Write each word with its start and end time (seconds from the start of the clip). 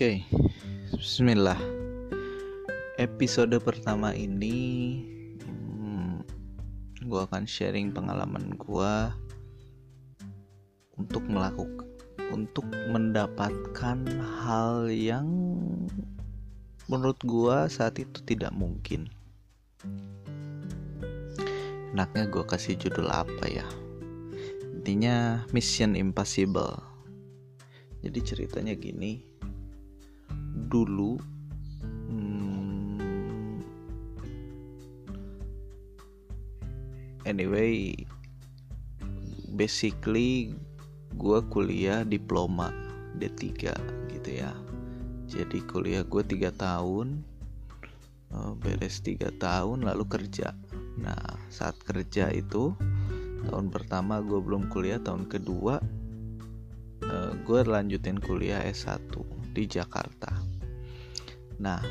Oke, 0.00 0.24
Bismillah. 0.96 1.60
Episode 2.96 3.60
pertama 3.60 4.16
ini, 4.16 4.56
hmm, 5.44 6.24
gue 7.04 7.20
akan 7.20 7.44
sharing 7.44 7.92
pengalaman 7.92 8.56
gue 8.56 8.94
untuk 10.96 11.20
melakukan, 11.28 11.84
untuk 12.32 12.64
mendapatkan 12.88 14.00
hal 14.40 14.88
yang 14.88 15.28
menurut 16.88 17.20
gue 17.20 17.68
saat 17.68 18.00
itu 18.00 18.24
tidak 18.24 18.56
mungkin. 18.56 19.04
Enaknya 21.92 22.24
gue 22.24 22.44
kasih 22.48 22.72
judul 22.80 23.12
apa 23.12 23.52
ya? 23.52 23.68
Intinya 24.64 25.44
Mission 25.52 25.92
Impossible. 25.92 26.80
Jadi 28.00 28.18
ceritanya 28.24 28.72
gini 28.72 29.29
dulu 30.68 31.16
hmm, 32.10 33.60
anyway 37.24 37.94
basically 39.60 40.56
gue 41.20 41.38
kuliah 41.52 42.00
diploma 42.06 42.72
D3 43.20 43.44
gitu 44.14 44.30
ya. 44.30 44.56
Jadi 45.28 45.62
kuliah 45.68 46.02
gue 46.02 46.24
tiga 46.24 46.48
tahun 46.48 47.20
eh, 48.32 48.52
beres 48.56 49.04
tiga 49.04 49.28
tahun 49.36 49.84
lalu 49.84 50.08
kerja. 50.08 50.56
Nah 50.96 51.36
saat 51.52 51.76
kerja 51.84 52.32
itu 52.32 52.72
tahun 53.52 53.68
pertama 53.68 54.24
gue 54.24 54.40
belum 54.40 54.72
kuliah 54.72 54.96
tahun 54.96 55.28
kedua 55.28 55.76
eh, 57.04 57.32
gue 57.44 57.60
lanjutin 57.68 58.16
kuliah 58.16 58.64
S1 58.64 59.12
di 59.52 59.68
Jakarta 59.68 60.39
Nah, 61.60 61.84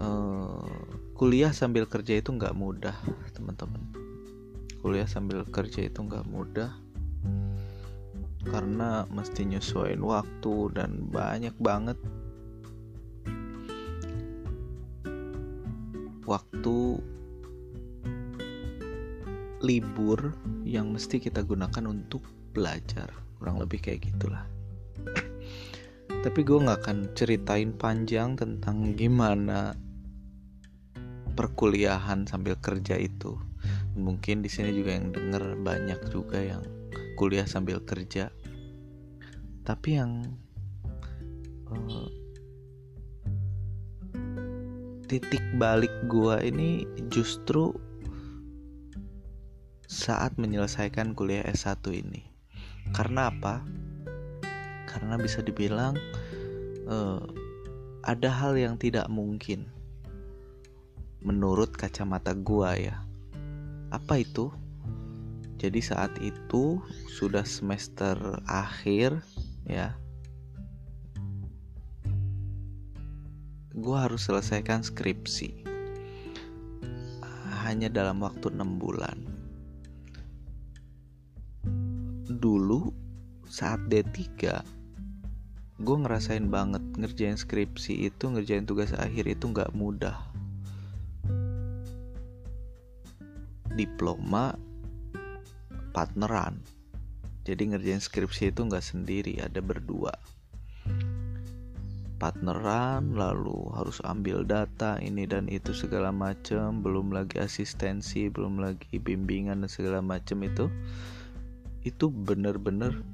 uh, 0.00 0.64
kuliah 1.12 1.52
sambil 1.52 1.84
kerja 1.84 2.16
itu 2.16 2.32
nggak 2.32 2.56
mudah, 2.56 2.96
teman-teman. 3.36 3.92
Kuliah 4.80 5.04
sambil 5.04 5.44
kerja 5.44 5.84
itu 5.84 6.00
nggak 6.00 6.24
mudah 6.24 6.72
karena 8.44 9.08
mesti 9.08 9.48
nyesuaiin 9.48 10.04
waktu 10.04 10.54
dan 10.76 11.08
banyak 11.08 11.56
banget 11.56 11.96
waktu 16.28 17.00
libur 19.64 20.36
yang 20.68 20.92
mesti 20.92 21.16
kita 21.20 21.40
gunakan 21.40 21.84
untuk 21.88 22.20
belajar 22.52 23.08
kurang 23.40 23.60
lebih 23.60 23.80
kayak 23.80 24.12
gitulah 24.12 24.44
tapi 26.24 26.40
gue 26.40 26.56
nggak 26.56 26.80
akan 26.80 26.98
ceritain 27.12 27.76
panjang 27.76 28.32
tentang 28.32 28.96
gimana 28.96 29.76
perkuliahan 31.36 32.24
sambil 32.24 32.56
kerja 32.56 32.96
itu. 32.96 33.36
Mungkin 33.92 34.40
di 34.40 34.48
sini 34.48 34.72
juga 34.72 34.96
yang 34.96 35.12
denger 35.12 35.60
banyak 35.60 36.00
juga 36.08 36.40
yang 36.40 36.64
kuliah 37.20 37.44
sambil 37.44 37.84
kerja. 37.84 38.32
Tapi 39.68 40.00
yang 40.00 40.24
uh, 41.68 42.08
titik 45.12 45.44
balik 45.60 45.92
gue 46.08 46.40
ini 46.40 46.88
justru 47.12 47.76
saat 49.84 50.40
menyelesaikan 50.40 51.12
kuliah 51.12 51.44
S1 51.52 51.84
ini. 51.92 52.24
Karena 52.96 53.28
apa? 53.28 53.60
karena 54.94 55.18
bisa 55.18 55.42
dibilang 55.42 55.98
uh, 56.88 57.22
ada 58.04 58.28
hal 58.28 58.56
yang 58.56 58.76
tidak 58.76 59.08
mungkin 59.08 59.64
menurut 61.24 61.72
kacamata 61.72 62.36
gua 62.36 62.76
ya. 62.76 63.00
Apa 63.88 64.20
itu? 64.20 64.52
Jadi 65.56 65.80
saat 65.80 66.12
itu 66.20 66.82
sudah 67.08 67.46
semester 67.48 68.16
akhir 68.44 69.24
ya. 69.64 69.96
Gua 73.72 74.04
harus 74.04 74.28
selesaikan 74.28 74.84
skripsi. 74.84 75.64
Hanya 77.64 77.88
dalam 77.88 78.20
waktu 78.20 78.52
enam 78.52 78.76
bulan. 78.76 79.24
Dulu 82.28 82.92
saat 83.48 83.80
D3 83.88 84.20
gue 85.74 85.96
ngerasain 85.98 86.46
banget 86.46 86.82
ngerjain 86.94 87.34
skripsi 87.34 88.06
itu 88.06 88.30
ngerjain 88.30 88.62
tugas 88.62 88.94
akhir 88.94 89.26
itu 89.26 89.50
nggak 89.50 89.74
mudah. 89.74 90.14
Diploma 93.74 94.54
partneran. 95.90 96.62
Jadi 97.42 97.74
ngerjain 97.74 97.98
skripsi 97.98 98.54
itu 98.54 98.60
nggak 98.62 98.86
sendiri 98.86 99.42
ada 99.42 99.58
berdua. 99.58 100.14
Partneran 102.22 103.18
lalu 103.18 103.74
harus 103.74 103.98
ambil 104.06 104.46
data 104.46 105.02
ini 105.02 105.26
dan 105.26 105.50
itu 105.50 105.74
segala 105.74 106.14
macam 106.14 106.86
belum 106.86 107.10
lagi 107.10 107.42
asistensi 107.42 108.30
belum 108.30 108.62
lagi 108.62 109.02
bimbingan 109.02 109.66
dan 109.66 109.70
segala 109.70 109.98
macam 109.98 110.38
itu. 110.46 110.70
Itu 111.82 112.14
bener-bener 112.14 113.13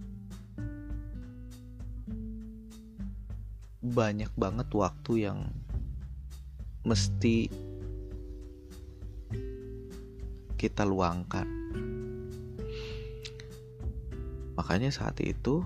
banyak 3.90 4.30
banget 4.38 4.70
waktu 4.70 5.26
yang 5.26 5.50
mesti 6.86 7.50
kita 10.54 10.86
luangkan. 10.86 11.48
Makanya 14.54 14.92
saat 14.92 15.18
itu 15.24 15.64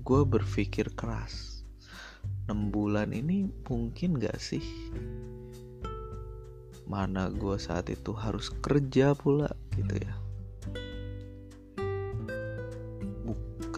gue 0.00 0.22
berpikir 0.22 0.94
keras. 0.96 1.66
6 2.46 2.70
bulan 2.70 3.10
ini 3.10 3.50
mungkin 3.66 4.18
gak 4.18 4.38
sih? 4.38 4.62
Mana 6.86 7.28
gue 7.30 7.58
saat 7.58 7.90
itu 7.90 8.14
harus 8.14 8.50
kerja 8.62 9.14
pula 9.18 9.50
gitu 9.74 10.00
ya. 10.00 10.21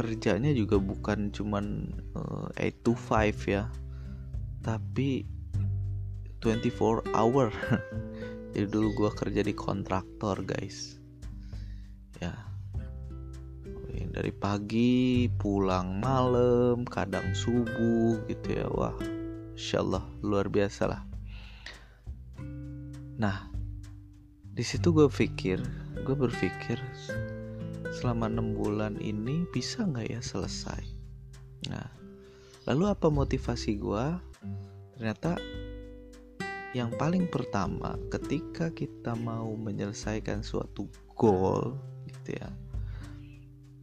Kerjanya 0.05 0.53
juga 0.53 0.77
bukan 0.77 1.33
cuman 1.33 1.89
uh, 2.13 2.53
8 2.61 2.85
to 2.85 2.93
5 2.93 3.49
ya. 3.49 3.73
Tapi 4.61 5.25
24 6.45 7.09
hour. 7.17 7.49
Jadi 8.53 8.67
dulu 8.69 8.93
gue 8.93 9.11
kerja 9.17 9.41
di 9.41 9.57
kontraktor 9.57 10.45
guys. 10.45 11.01
Ya. 12.21 12.37
Dari 14.15 14.31
pagi 14.31 15.27
pulang 15.41 16.05
malam 16.05 16.85
kadang 16.85 17.33
subuh 17.33 18.21
gitu 18.29 18.61
ya. 18.61 18.69
Wah 18.69 18.95
insyaallah 19.57 20.05
luar 20.21 20.53
biasa 20.53 20.83
lah. 20.85 21.03
Nah 23.17 23.49
di 24.55 24.63
situ 24.63 24.95
gue 24.95 25.11
pikir 25.11 25.59
gue 26.05 26.15
berpikir 26.15 26.79
selama 27.95 28.27
enam 28.27 28.59
bulan 28.59 28.99
ini 28.99 29.47
bisa 29.55 29.87
nggak 29.87 30.11
ya 30.11 30.21
selesai? 30.21 30.83
Nah 31.71 31.89
lalu 32.67 32.91
apa 32.91 33.13
motivasi 33.13 33.77
gue 33.79 34.07
ternyata 34.97 35.37
yang 36.75 36.91
paling 36.99 37.31
pertama 37.31 37.95
ketika 38.11 38.73
kita 38.75 39.15
mau 39.15 39.53
menyelesaikan 39.55 40.43
suatu 40.43 40.91
goal 41.15 41.79
gitu 42.11 42.35
ya 42.41 42.51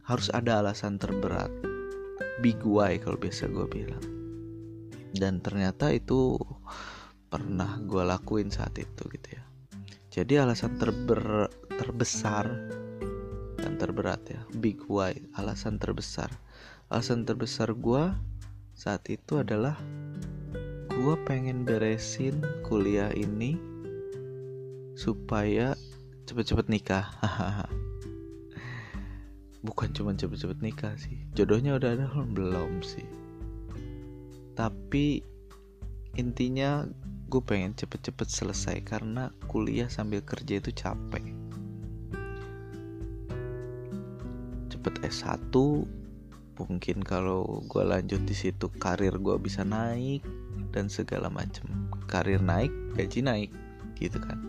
harus 0.02 0.28
ada 0.34 0.60
alasan 0.60 0.98
terberat. 0.98 1.48
Big 2.42 2.58
why 2.66 2.98
kalau 2.98 3.16
biasa 3.16 3.46
gue 3.48 3.66
bilang. 3.70 4.02
Dan 5.14 5.38
ternyata 5.38 5.94
itu 5.94 6.36
pernah 7.30 7.78
gue 7.86 8.02
lakuin 8.02 8.50
saat 8.50 8.74
itu 8.76 9.02
gitu 9.08 9.28
ya. 9.38 9.44
Jadi 10.12 10.42
alasan 10.42 10.76
terber 10.76 11.48
terbesar 11.80 12.44
terberat 13.82 14.22
ya. 14.30 14.38
Big 14.62 14.78
why 14.86 15.18
alasan 15.34 15.82
terbesar. 15.82 16.30
Alasan 16.86 17.26
terbesar 17.26 17.74
gue 17.74 18.14
saat 18.78 19.02
itu 19.10 19.42
adalah 19.42 19.74
gue 20.86 21.14
pengen 21.26 21.66
beresin 21.66 22.38
kuliah 22.62 23.10
ini 23.10 23.58
supaya 24.94 25.74
cepet-cepet 26.30 26.70
nikah. 26.70 27.10
Bukan 29.66 29.90
cuma 29.90 30.14
cepet-cepet 30.14 30.62
nikah 30.62 30.94
sih. 30.94 31.18
Jodohnya 31.34 31.74
udah 31.74 31.98
ada 31.98 32.06
belum 32.06 32.86
sih. 32.86 33.06
Tapi 34.54 35.26
intinya 36.14 36.86
gue 37.26 37.42
pengen 37.42 37.74
cepet-cepet 37.74 38.28
selesai 38.30 38.76
karena 38.86 39.34
kuliah 39.50 39.90
sambil 39.90 40.22
kerja 40.22 40.60
itu 40.60 40.70
capek 40.70 41.41
cepet 44.82 45.14
S1 45.14 45.54
mungkin 46.58 47.06
kalau 47.06 47.62
gue 47.70 47.86
lanjut 47.86 48.18
di 48.26 48.34
situ 48.34 48.66
karir 48.82 49.14
gue 49.14 49.38
bisa 49.38 49.62
naik 49.62 50.26
dan 50.74 50.90
segala 50.90 51.30
macam 51.30 51.86
karir 52.10 52.42
naik 52.42 52.74
gaji 52.98 53.22
naik 53.22 53.50
gitu 53.94 54.18
kan. 54.18 54.42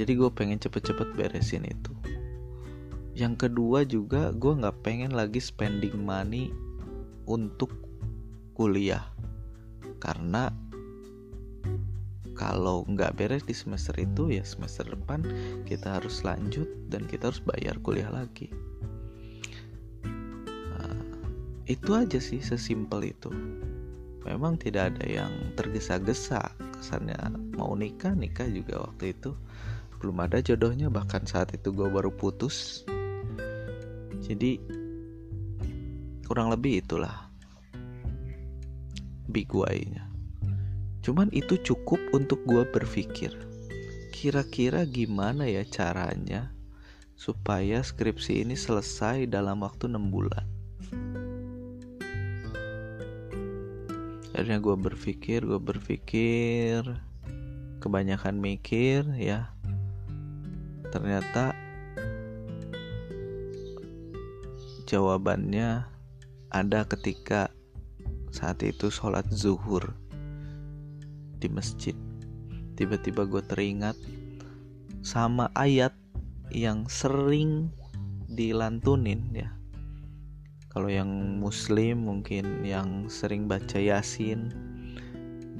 Jadi 0.00 0.16
gue 0.16 0.32
pengen 0.32 0.56
cepet-cepet 0.56 1.12
beresin 1.12 1.68
itu. 1.68 1.92
Yang 3.12 3.44
kedua 3.44 3.84
juga 3.84 4.32
gue 4.32 4.56
nggak 4.56 4.80
pengen 4.80 5.12
lagi 5.12 5.44
spending 5.44 6.00
money 6.00 6.48
untuk 7.28 7.68
kuliah. 8.56 9.04
Karena 10.00 10.48
kalau 12.32 12.88
nggak 12.88 13.20
beres 13.20 13.44
di 13.44 13.52
semester 13.52 13.92
itu 14.00 14.32
ya 14.32 14.40
semester 14.40 14.88
depan 14.88 15.20
kita 15.68 16.00
harus 16.00 16.24
lanjut 16.24 16.64
dan 16.88 17.04
kita 17.04 17.28
harus 17.28 17.44
bayar 17.44 17.76
kuliah 17.84 18.08
lagi 18.08 18.48
itu 21.70 21.90
aja 21.94 22.18
sih 22.18 22.42
sesimpel 22.42 23.14
itu. 23.14 23.30
Memang 24.26 24.58
tidak 24.58 24.94
ada 24.94 25.04
yang 25.06 25.32
tergesa-gesa. 25.54 26.54
Kesannya 26.78 27.18
mau 27.54 27.74
nikah 27.78 28.14
nikah 28.14 28.46
juga 28.50 28.86
waktu 28.86 29.14
itu 29.14 29.34
belum 30.02 30.18
ada 30.26 30.42
jodohnya. 30.42 30.90
Bahkan 30.90 31.26
saat 31.26 31.54
itu 31.54 31.70
gue 31.70 31.86
baru 31.86 32.10
putus. 32.10 32.82
Jadi 34.22 34.58
kurang 36.26 36.50
lebih 36.50 36.82
itulah 36.82 37.30
big 39.30 39.50
why-nya. 39.50 40.12
Cuman 41.02 41.26
itu 41.34 41.58
cukup 41.58 41.98
untuk 42.14 42.46
gue 42.46 42.62
berpikir 42.62 43.34
Kira-kira 44.14 44.86
gimana 44.86 45.50
ya 45.50 45.66
caranya 45.66 46.54
Supaya 47.18 47.82
skripsi 47.82 48.46
ini 48.46 48.54
selesai 48.54 49.26
dalam 49.26 49.66
waktu 49.66 49.90
6 49.90 49.98
bulan 50.14 50.51
Akhirnya 54.32 54.64
gue 54.64 54.76
berpikir, 54.80 55.44
gue 55.44 55.60
berpikir 55.60 56.80
Kebanyakan 57.84 58.40
mikir 58.40 59.04
ya. 59.20 59.52
Ternyata 60.88 61.52
Jawabannya 64.88 65.88
ada 66.52 66.80
ketika 66.84 67.48
saat 68.28 68.60
itu 68.60 68.92
sholat 68.92 69.24
zuhur 69.32 69.96
di 71.40 71.48
masjid. 71.48 71.96
Tiba-tiba 72.76 73.24
gue 73.24 73.40
teringat 73.40 73.96
sama 75.00 75.48
ayat 75.56 75.96
yang 76.52 76.84
sering 76.92 77.72
dilantunin 78.28 79.32
ya 79.32 79.61
kalau 80.72 80.88
yang 80.88 81.36
muslim 81.36 82.08
mungkin 82.08 82.64
yang 82.64 83.04
sering 83.12 83.44
baca 83.44 83.76
yasin 83.76 84.48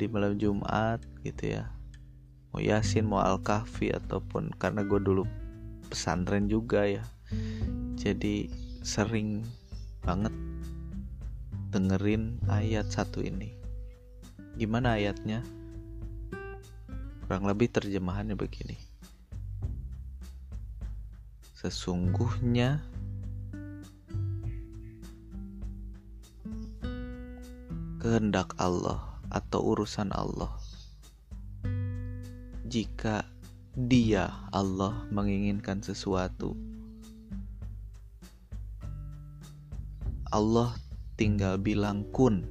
di 0.01 0.09
malam 0.09 0.41
jumat 0.41 1.05
gitu 1.21 1.61
ya. 1.61 1.69
Mau 2.49 2.65
yasin 2.65 3.05
mau 3.05 3.21
al 3.21 3.37
kahfi 3.45 3.93
ataupun 3.93 4.57
karena 4.57 4.81
gue 4.81 4.97
dulu 4.97 5.29
pesantren 5.93 6.49
juga 6.49 6.89
ya. 6.89 7.05
Jadi 8.01 8.49
sering 8.81 9.45
banget 10.01 10.33
dengerin 11.77 12.41
ayat 12.49 12.89
satu 12.89 13.21
ini. 13.21 13.53
Gimana 14.57 14.97
ayatnya? 14.97 15.45
Kurang 17.29 17.45
lebih 17.45 17.69
terjemahannya 17.69 18.33
begini. 18.33 18.81
Sesungguhnya 21.61 22.81
kehendak 28.03 28.51
Allah 28.59 28.99
atau 29.31 29.79
urusan 29.79 30.11
Allah. 30.11 30.51
Jika 32.67 33.23
Dia 33.79 34.27
Allah 34.51 35.07
menginginkan 35.15 35.79
sesuatu, 35.87 36.59
Allah 40.35 40.75
tinggal 41.15 41.63
bilang 41.63 42.03
kun 42.11 42.43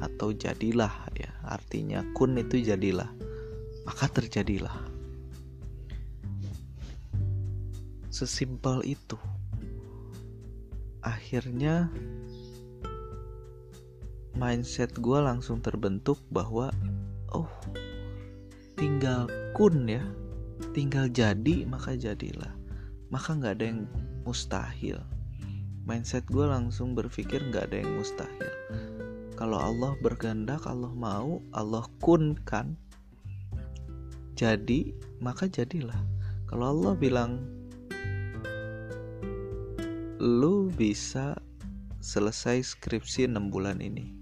atau 0.00 0.32
jadilah 0.32 1.12
ya. 1.12 1.28
Artinya 1.44 2.00
kun 2.16 2.40
itu 2.40 2.64
jadilah 2.64 3.12
maka 3.84 4.08
terjadilah. 4.08 4.72
Sesimpel 8.08 8.80
itu. 8.96 9.20
Akhirnya 11.02 11.92
mindset 14.36 14.96
gue 14.96 15.18
langsung 15.20 15.60
terbentuk 15.60 16.20
bahwa 16.32 16.72
oh 17.32 17.48
tinggal 18.80 19.28
kun 19.52 19.84
ya 19.88 20.02
tinggal 20.72 21.10
jadi 21.10 21.66
maka 21.66 21.98
jadilah. 21.98 22.54
Maka 23.12 23.36
nggak 23.36 23.54
ada 23.60 23.66
yang 23.66 23.80
mustahil. 24.24 25.02
Mindset 25.82 26.24
gue 26.30 26.46
langsung 26.46 26.94
berpikir 26.94 27.42
nggak 27.50 27.74
ada 27.74 27.76
yang 27.82 27.92
mustahil. 27.98 28.52
Kalau 29.34 29.58
Allah 29.58 29.98
berkehendak 29.98 30.64
Allah 30.64 30.94
mau 30.94 31.42
Allah 31.50 31.84
kun 31.98 32.38
kan? 32.46 32.78
Jadi 34.38 34.94
maka 35.18 35.50
jadilah. 35.50 35.98
Kalau 36.46 36.72
Allah 36.72 36.94
bilang 36.96 37.42
lu 40.22 40.70
bisa 40.70 41.34
selesai 41.98 42.78
skripsi 42.78 43.26
6 43.26 43.50
bulan 43.50 43.82
ini 43.82 44.21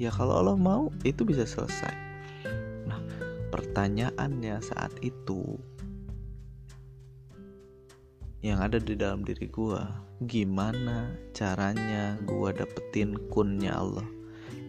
ya 0.00 0.08
kalau 0.08 0.40
Allah 0.40 0.56
mau 0.56 0.88
itu 1.04 1.28
bisa 1.28 1.44
selesai. 1.44 1.92
Nah 2.88 2.96
pertanyaannya 3.52 4.56
saat 4.64 4.96
itu 5.04 5.60
yang 8.40 8.64
ada 8.64 8.80
di 8.80 8.96
dalam 8.96 9.20
diri 9.20 9.44
gua 9.52 9.92
gimana 10.24 11.12
caranya 11.36 12.16
gua 12.24 12.56
dapetin 12.56 13.12
kunnya 13.28 13.76
Allah? 13.76 14.08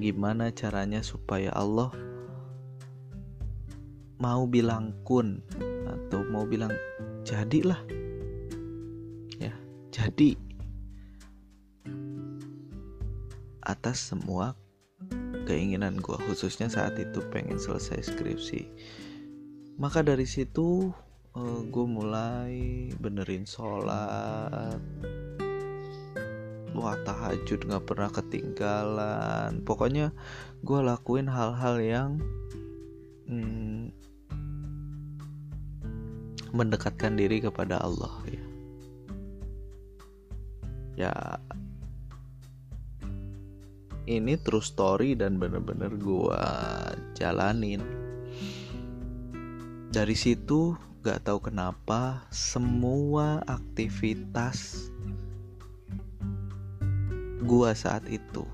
Gimana 0.04 0.52
caranya 0.52 1.00
supaya 1.00 1.56
Allah 1.56 1.96
mau 4.20 4.44
bilang 4.52 4.92
kun 5.08 5.40
atau 5.88 6.28
mau 6.28 6.44
bilang 6.44 6.76
jadilah? 7.24 7.80
Ya 9.40 9.56
jadi 9.96 10.36
atas 13.64 14.12
semua 14.12 14.60
keinginan 15.46 15.98
gue 16.00 16.18
khususnya 16.30 16.70
saat 16.70 16.98
itu 16.98 17.20
pengen 17.30 17.58
selesai 17.58 18.14
skripsi. 18.14 18.68
Maka 19.82 20.06
dari 20.06 20.30
situ 20.30 20.94
uh, 21.36 21.40
eh, 21.40 21.62
gue 21.68 21.86
mulai 21.88 22.54
benerin 23.00 23.48
sholat. 23.48 24.80
Wah 26.72 26.96
tahajud 27.04 27.68
nggak 27.68 27.86
pernah 27.88 28.10
ketinggalan. 28.14 29.66
Pokoknya 29.68 30.16
gue 30.64 30.80
lakuin 30.80 31.28
hal-hal 31.28 31.76
yang 31.84 32.12
hmm, 33.28 33.92
mendekatkan 36.56 37.16
diri 37.16 37.44
kepada 37.44 37.80
Allah 37.80 38.16
ya. 38.28 38.44
Ya 41.00 41.14
ini 44.12 44.36
true 44.36 44.60
story 44.60 45.16
dan 45.16 45.40
bener-bener 45.40 45.96
gua 45.96 46.44
jalanin. 47.16 47.80
Dari 49.92 50.16
situ 50.16 50.76
gak 51.02 51.24
tahu 51.26 51.48
kenapa 51.48 52.28
semua 52.30 53.40
aktivitas 53.48 54.92
gua 57.42 57.74
saat 57.74 58.06
itu 58.12 58.46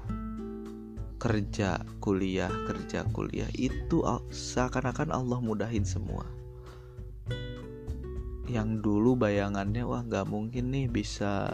kerja 1.17 1.81
kuliah 1.99 2.47
kerja 2.69 3.03
kuliah 3.11 3.49
itu 3.57 3.99
seakan-akan 4.31 5.11
Allah 5.11 5.41
mudahin 5.43 5.83
semua 5.83 6.23
yang 8.47 8.79
dulu 8.79 9.19
bayangannya 9.19 9.83
wah 9.83 9.99
nggak 10.07 10.29
mungkin 10.31 10.71
nih 10.71 10.87
bisa 10.87 11.51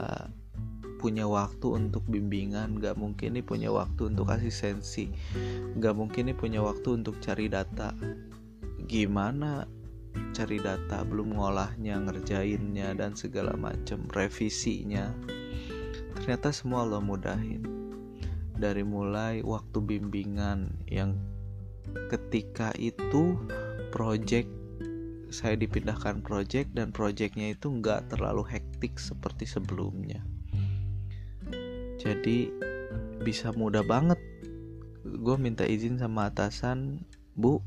punya 1.04 1.28
waktu 1.28 1.68
untuk 1.68 2.08
bimbingan 2.08 2.80
nggak 2.80 2.96
mungkin 2.96 3.36
nih 3.36 3.44
punya 3.44 3.68
waktu 3.76 4.08
untuk 4.08 4.32
asistensi 4.32 5.12
nggak 5.76 5.96
mungkin 6.00 6.32
nih 6.32 6.38
punya 6.40 6.64
waktu 6.64 7.04
untuk 7.04 7.20
cari 7.20 7.52
data. 7.52 7.92
Gimana 8.88 9.68
cari 10.32 10.64
data? 10.64 11.04
Belum 11.04 11.36
ngolahnya 11.36 12.00
ngerjainnya 12.08 12.96
dan 12.96 13.20
segala 13.20 13.52
macam 13.60 14.08
revisinya. 14.16 15.12
Ternyata 16.16 16.56
semua 16.56 16.88
Allah 16.88 17.04
mudahin. 17.04 17.68
Dari 18.56 18.88
mulai 18.88 19.44
waktu 19.44 19.84
bimbingan 19.84 20.88
yang 20.88 21.20
ketika 22.08 22.72
itu 22.80 23.36
project 23.92 24.48
saya 25.36 25.60
dipindahkan 25.60 26.24
project 26.24 26.72
dan 26.72 26.96
projectnya 26.96 27.52
itu 27.52 27.68
nggak 27.68 28.08
terlalu 28.08 28.48
hektik 28.48 28.96
seperti 29.02 29.44
sebelumnya 29.44 30.24
jadi 32.04 32.52
bisa 33.24 33.56
mudah 33.56 33.88
banget. 33.88 34.20
Gue 35.08 35.40
minta 35.40 35.64
izin 35.64 35.96
sama 35.96 36.28
atasan 36.28 37.00
bu 37.40 37.64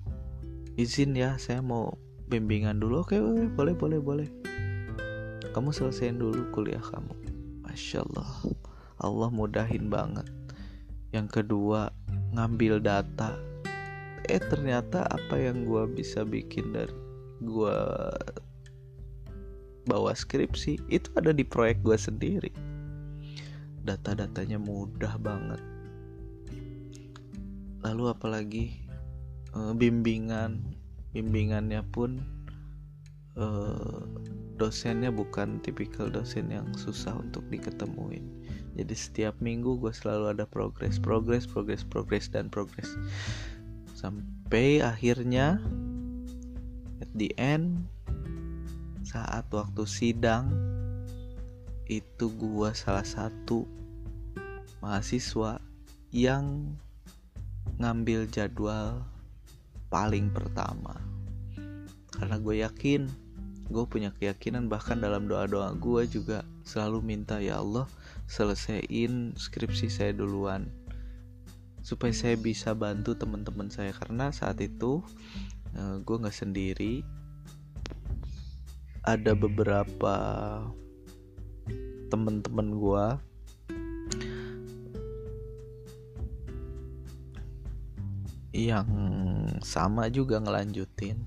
izin 0.76 1.16
ya 1.16 1.40
saya 1.40 1.64
mau 1.64 1.96
bimbingan 2.28 2.76
dulu. 2.76 3.00
Oke, 3.00 3.16
boleh 3.56 3.72
boleh 3.72 3.96
boleh. 3.96 4.28
Kamu 5.56 5.72
selesaiin 5.72 6.20
dulu 6.20 6.52
kuliah 6.52 6.84
kamu. 6.84 7.16
Masya 7.64 8.04
Allah. 8.04 8.30
Allah 9.00 9.28
mudahin 9.32 9.88
banget. 9.88 10.28
Yang 11.16 11.40
kedua 11.40 11.88
ngambil 12.36 12.84
data. 12.84 13.32
Eh 14.28 14.42
ternyata 14.52 15.08
apa 15.08 15.40
yang 15.40 15.64
gue 15.64 15.88
bisa 15.96 16.28
bikin 16.28 16.76
dari 16.76 16.92
gue 17.40 17.78
bawa 19.86 20.12
skripsi 20.12 20.82
itu 20.90 21.08
ada 21.14 21.30
di 21.30 21.46
proyek 21.46 21.78
gue 21.86 21.94
sendiri 21.94 22.75
data-datanya 23.86 24.58
mudah 24.58 25.14
banget. 25.22 25.62
Lalu 27.86 28.04
apalagi 28.10 28.64
e, 29.54 29.58
bimbingan 29.78 30.74
bimbingannya 31.14 31.86
pun 31.94 32.18
e, 33.38 33.46
dosennya 34.58 35.14
bukan 35.14 35.62
tipikal 35.62 36.10
dosen 36.10 36.50
yang 36.50 36.66
susah 36.74 37.14
untuk 37.14 37.46
diketemuin. 37.46 38.26
Jadi 38.76 38.92
setiap 38.92 39.38
minggu 39.40 39.78
gue 39.80 39.94
selalu 39.94 40.36
ada 40.36 40.44
progres 40.44 40.98
progres 40.98 41.46
progres 41.46 41.86
progres 41.86 42.26
dan 42.28 42.50
progres. 42.50 42.90
Sampai 43.94 44.82
akhirnya 44.84 45.62
at 47.00 47.08
the 47.14 47.32
end 47.38 47.86
saat 49.06 49.46
waktu 49.54 49.86
sidang 49.86 50.75
itu 51.86 52.26
gua 52.34 52.74
salah 52.74 53.06
satu 53.06 53.66
mahasiswa 54.82 55.58
yang 56.14 56.74
ngambil 57.82 58.26
jadwal 58.30 59.04
paling 59.90 60.30
pertama. 60.32 60.96
Karena 62.16 62.36
gue 62.40 62.64
yakin 62.64 63.02
gue 63.66 63.84
punya 63.90 64.14
keyakinan 64.14 64.70
bahkan 64.70 65.02
dalam 65.02 65.26
doa-doa 65.26 65.74
gue 65.74 66.06
juga 66.06 66.46
selalu 66.62 67.02
minta 67.02 67.42
ya 67.42 67.58
Allah 67.58 67.90
selesaiin 68.30 69.34
skripsi 69.34 69.90
saya 69.90 70.14
duluan 70.14 70.70
supaya 71.82 72.14
saya 72.14 72.38
bisa 72.38 72.74
bantu 72.74 73.14
teman-teman 73.14 73.70
saya. 73.70 73.94
Karena 73.94 74.30
saat 74.34 74.58
itu 74.62 75.02
uh, 75.78 75.96
gue 76.02 76.16
nggak 76.18 76.34
sendiri. 76.34 77.02
Ada 79.06 79.38
beberapa 79.38 80.14
temen-temen 82.08 82.68
gue 82.76 83.06
yang 88.56 88.88
sama 89.60 90.08
juga 90.08 90.40
ngelanjutin. 90.40 91.20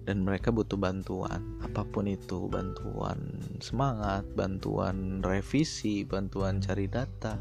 Dan 0.00 0.26
mereka 0.26 0.50
butuh 0.50 0.74
bantuan 0.74 1.38
apa 1.62 1.86
pun 1.86 2.10
itu. 2.10 2.50
Bantuan 2.50 3.38
semangat 3.62 4.26
bantuan 4.34 5.22
revisi 5.22 6.02
bantuan 6.02 6.58
cari 6.58 6.90
data 6.90 7.38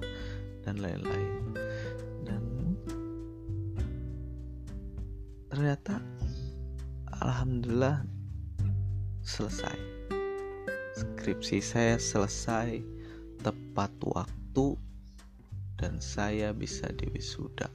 dan 0.62 0.78
lain-lain. 0.78 1.34
Dan 2.22 2.44
ternyata 5.50 5.98
alhamdulillah 7.10 8.06
selesai. 9.25 9.99
Skripsi 11.00 11.63
saya 11.63 11.96
selesai 11.96 12.84
tepat 13.39 13.88
waktu 14.03 14.75
dan 15.79 15.96
saya 16.03 16.51
bisa 16.51 16.91
diwisuda. 16.91 17.72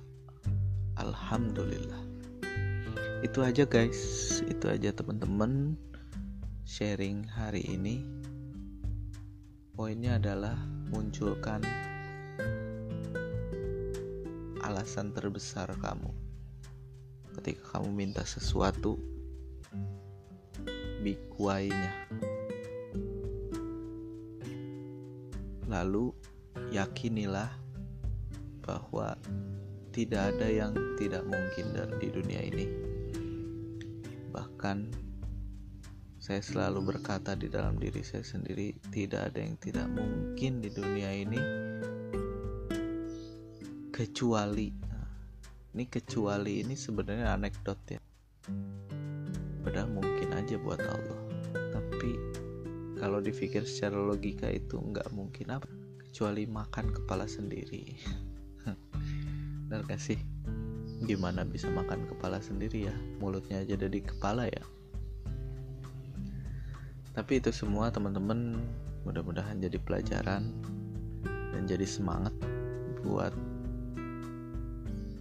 Alhamdulillah. 1.01 2.05
Itu 3.25 3.41
aja 3.41 3.65
guys, 3.65 3.97
itu 4.45 4.69
aja 4.69 4.93
teman-teman 4.93 5.73
sharing 6.69 7.25
hari 7.25 7.65
ini. 7.65 8.05
Poinnya 9.73 10.21
adalah 10.21 10.61
munculkan 10.93 11.65
alasan 14.61 15.17
terbesar 15.17 15.73
kamu 15.81 16.13
ketika 17.41 17.81
kamu 17.81 17.89
minta 18.05 18.21
sesuatu 18.29 19.01
bikuainya. 21.01 22.04
Lalu 25.75 26.15
yakinilah 26.71 27.51
bahwa 28.63 29.19
tidak 29.91 30.35
ada 30.35 30.47
yang 30.47 30.73
tidak 30.95 31.27
mungkin 31.27 31.75
di 31.99 32.09
dunia 32.15 32.41
ini. 32.47 32.67
Bahkan 34.31 34.79
saya 36.23 36.41
selalu 36.41 36.95
berkata 36.95 37.35
di 37.35 37.51
dalam 37.51 37.75
diri 37.77 38.07
saya 38.07 38.23
sendiri, 38.23 38.71
tidak 38.95 39.35
ada 39.35 39.43
yang 39.43 39.59
tidak 39.59 39.91
mungkin 39.91 40.63
di 40.63 40.71
dunia 40.71 41.11
ini 41.11 41.43
kecuali 43.95 44.75
nah, 44.91 45.07
ini 45.79 45.87
kecuali 45.87 46.67
ini 46.67 46.75
sebenarnya 46.75 47.31
anekdot 47.31 47.79
ya 47.87 48.03
padahal 49.63 49.87
mungkin 49.87 50.35
aja 50.35 50.59
buat 50.59 50.83
Allah 50.83 51.21
tapi 51.71 52.34
kalau 52.99 53.19
dipikir 53.19 53.67
secara 53.67 53.99
logika 53.99 54.47
itu 54.51 54.79
nggak 54.79 55.11
mungkin 55.11 55.59
apa 55.59 55.69
kecuali 55.99 56.47
makan 56.47 56.95
kepala 56.95 57.27
sendiri. 57.27 57.99
Benar 59.67 59.83
gak 59.91 59.99
sih? 59.99 60.19
Gimana 61.03 61.43
bisa 61.43 61.67
makan 61.75 62.07
kepala 62.07 62.39
sendiri 62.39 62.87
ya? 62.87 62.95
Mulutnya 63.19 63.67
aja 63.67 63.75
ada 63.75 63.91
di 63.91 63.99
kepala 63.99 64.47
ya? 64.47 64.63
Tapi 67.15 67.43
itu 67.43 67.51
semua 67.51 67.91
teman-teman 67.91 68.63
mudah-mudahan 69.03 69.59
jadi 69.59 69.79
pelajaran 69.83 70.55
dan 71.25 71.63
jadi 71.67 71.87
semangat 71.87 72.35
buat 73.03 73.35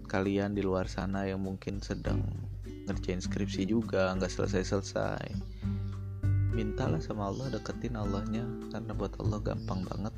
kalian 0.10 0.54
di 0.54 0.62
luar 0.62 0.86
sana 0.86 1.26
yang 1.26 1.42
mungkin 1.42 1.82
sedang 1.82 2.22
ngerjain 2.86 3.18
skripsi 3.18 3.66
juga 3.66 4.14
nggak 4.14 4.30
selesai-selesai 4.30 5.26
mintalah 6.54 7.02
sama 7.02 7.34
Allah 7.34 7.50
deketin 7.50 7.98
Allahnya 7.98 8.46
karena 8.70 8.94
buat 8.94 9.18
Allah 9.18 9.42
gampang 9.42 9.82
banget. 9.90 10.14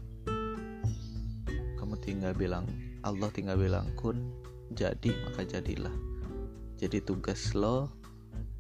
Kamu 1.80 1.96
tinggal 2.04 2.36
bilang 2.36 2.68
Allah 3.08 3.32
tinggal 3.32 3.56
bilang 3.56 3.88
kun 3.96 4.36
jadi 4.76 5.16
maka 5.26 5.48
jadilah. 5.48 5.96
Jadi 6.76 7.00
tugas 7.00 7.56
lo 7.56 7.88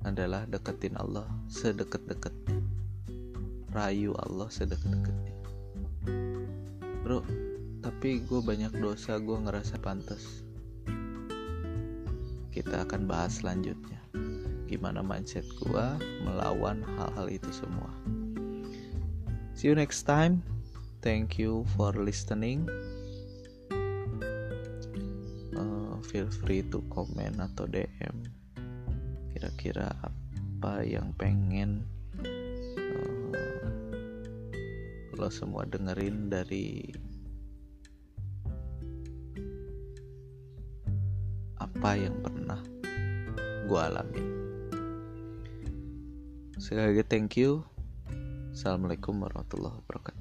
adalah 0.07 0.47
deketin 0.47 0.95
Allah 0.95 1.27
sedekat-dekatnya 1.51 2.63
rayu 3.75 4.15
Allah 4.15 4.47
sedekat-dekatnya 4.47 5.35
bro 7.03 7.21
tapi 7.83 8.21
gue 8.25 8.41
banyak 8.41 8.81
dosa 8.81 9.21
gue 9.21 9.37
ngerasa 9.37 9.77
pantas. 9.77 10.41
Kita 12.49 12.81
akan 12.81 13.05
bahas 13.05 13.43
selanjutnya 13.43 14.01
gimana 14.65 15.05
mindset 15.05 15.45
gua 15.63 15.97
melawan 16.25 16.81
hal-hal 16.97 17.29
itu 17.29 17.49
semua. 17.53 17.89
See 19.55 19.71
you 19.71 19.75
next 19.77 20.03
time. 20.03 20.43
Thank 20.99 21.37
you 21.37 21.63
for 21.77 21.93
listening. 21.93 22.65
Uh, 25.55 26.01
feel 26.03 26.27
free 26.27 26.65
to 26.73 26.83
comment 26.91 27.39
atau 27.39 27.69
DM 27.69 28.35
kira-kira 29.35 29.91
apa 29.99 30.79
yang 30.87 31.11
pengen 31.19 31.83
uh, 32.23 33.35
lo 35.11 35.27
semua 35.27 35.67
dengerin 35.67 36.31
dari 36.31 36.87
apa 41.59 41.99
yang 41.99 42.15
pernah 42.23 42.63
gue 43.67 43.81
alami 43.83 44.34
sekali 46.65 46.97
lagi 46.97 47.05
thank 47.05 47.37
you. 47.37 47.61
Assalamualaikum 48.49 49.21
warahmatullahi 49.21 49.77
wabarakatuh 49.85 50.14